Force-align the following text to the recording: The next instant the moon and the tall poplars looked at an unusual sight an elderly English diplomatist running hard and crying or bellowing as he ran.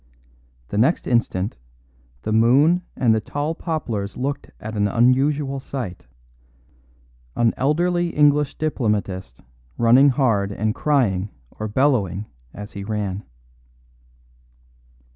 The 0.69 0.79
next 0.79 1.05
instant 1.05 1.57
the 2.23 2.31
moon 2.31 2.81
and 2.95 3.13
the 3.13 3.21
tall 3.21 3.53
poplars 3.53 4.17
looked 4.17 4.49
at 4.59 4.75
an 4.75 4.87
unusual 4.87 5.59
sight 5.59 6.07
an 7.35 7.53
elderly 7.55 8.07
English 8.09 8.55
diplomatist 8.55 9.41
running 9.77 10.09
hard 10.09 10.51
and 10.51 10.73
crying 10.73 11.29
or 11.51 11.67
bellowing 11.67 12.25
as 12.51 12.71
he 12.71 12.83
ran. 12.83 13.23